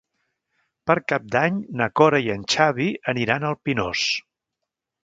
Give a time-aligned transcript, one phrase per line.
[0.91, 4.09] Per Cap d'Any na Cora i en Xavi aniran al Pinós.